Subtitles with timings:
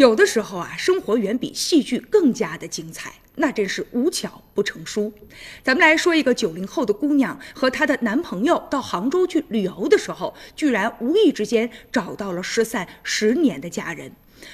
[0.00, 5.12] 有的时候啊，生活远比戏剧更加的精彩，那真是无巧不成书。
[5.62, 14.10] 咱们来说一个九零后的姑娘和她的男朋友到杭州去旅游的时候，居然无意之间找到了失散十年的家人。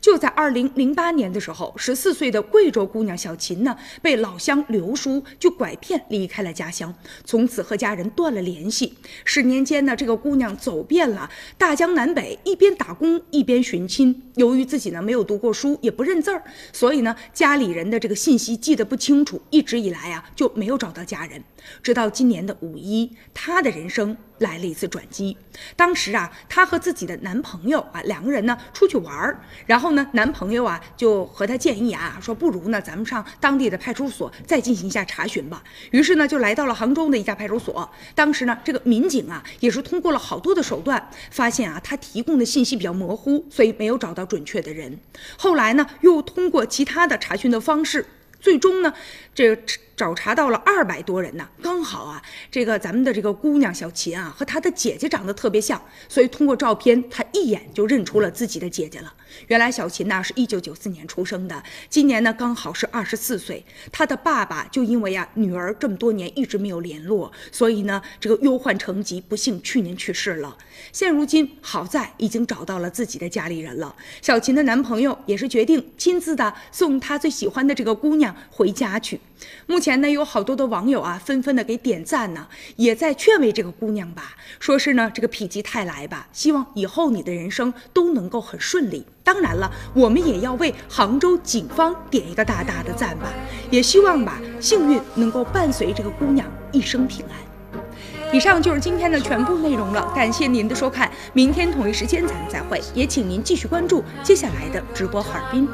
[0.00, 6.94] 就在二零零八年的时候，十四岁的贵州姑娘小琴呢，被老乡刘叔就拐骗离开了家乡，
[7.24, 8.94] 从此和家人断了联系。
[9.24, 14.22] 十年间呢，这个姑娘走遍了大江南北，一边打工一边寻亲。
[14.36, 16.42] 由于自己呢没有读过书，也不认字儿，
[16.72, 21.42] 所以呢家里人的这个信息记得不清楚，一直以来啊就没有找到家人。
[21.82, 24.16] 直到今年的五一，她的人生。
[24.38, 25.36] 来了一次转机。
[25.76, 35.62] 当时啊，她和自己的男朋友啊，两个人呢出去玩儿，然后呢，男朋友啊就和她建议啊，说不如呢，咱们上当地的派出所再进行一下查询吧。
[35.90, 37.90] 于是呢，就来到了杭州的一家派出所。
[38.14, 44.98] 当时呢，这个民警啊，也是通过了好多的手段，发现啊，他提供的信息比较模糊，所以没有找到准确的人。
[45.36, 48.06] 后来呢，又通过其他的查询的方式。
[48.40, 48.94] 最终呢，
[49.34, 49.62] 这个
[49.98, 59.12] 找查到了二百多人呢，刚好啊，这个咱们的这个姑娘小琴啊，和她的姐姐长得特别像，所以通过照片，她一眼就认出了自己的姐姐了。
[59.48, 61.60] 原来小琴呢是一九九四年出生的，
[61.90, 63.64] 今年呢刚好是二十四岁。
[63.90, 70.56] 她的爸爸就因为啊女儿这么多年一直没有联络，所以呢这个忧患成疾，不幸去年去世了。
[70.92, 78.28] 现如今好在已经找到了自己的家里人了，小琴的男朋友也是决定亲自的送她最喜欢的这个姑娘。
[78.50, 79.18] 回家去。
[79.66, 89.06] 目前前呢，有好多的网友啊，纷纷的给点赞呢，也在劝慰这个姑娘吧，说是呢，这个否极泰来吧，希望以后你的人生都能够很顺利。
[89.24, 93.32] 当然了，我们也要为杭州警方点一个大大的赞吧，
[93.70, 97.90] 也希望吧，幸运能够伴随这个姑娘一生平安。
[98.30, 105.66] 以上就是今天的全部内容了，感谢您的收看，明天同一时间咱们再会，也请您继续关注接下来的直播哈尔滨。